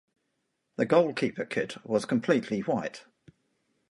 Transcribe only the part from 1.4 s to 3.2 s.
kit was completely white.